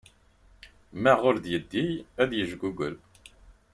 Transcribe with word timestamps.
Ma 1.01 1.13
ur 1.27 1.35
d-yeddi 1.37 1.85
ad 2.21 2.31
yejgugel. 2.37 2.95